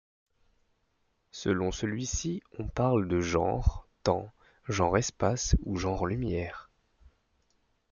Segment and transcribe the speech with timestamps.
[1.29, 4.31] Selon celui-ci, on parle de genre temps,
[4.67, 6.71] genre espace, ou genre lumière.